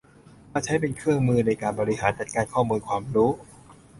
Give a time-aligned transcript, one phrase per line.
[0.53, 3.31] มาใช้เป็นเครื่องมือในการบริหารจัดการข้อมูลความรู้